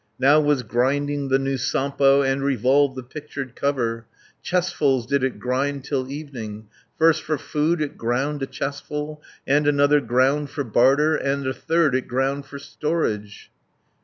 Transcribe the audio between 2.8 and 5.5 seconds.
the pictured cover, Chestfuls did it